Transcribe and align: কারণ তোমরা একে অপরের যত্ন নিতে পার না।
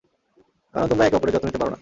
কারণ 0.73 0.87
তোমরা 0.91 1.05
একে 1.05 1.17
অপরের 1.17 1.33
যত্ন 1.35 1.47
নিতে 1.47 1.59
পার 1.61 1.69
না। 1.69 1.77